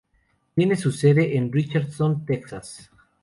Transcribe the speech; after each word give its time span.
Tiene 0.55 0.77
su 0.77 0.91
sede 0.91 1.37
en 1.37 1.51
Richardson, 1.53 2.25
Texas. 2.25 2.89